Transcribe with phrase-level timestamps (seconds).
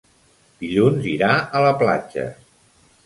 [0.63, 1.29] Dilluns irà
[1.59, 2.29] a la platja.